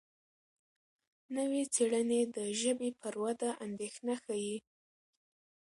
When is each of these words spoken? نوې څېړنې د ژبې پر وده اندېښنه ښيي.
نوې 1.35 1.63
څېړنې 1.73 2.21
د 2.35 2.37
ژبې 2.61 2.89
پر 3.01 3.13
وده 3.23 3.49
اندېښنه 3.65 4.13
ښيي. 4.23 4.57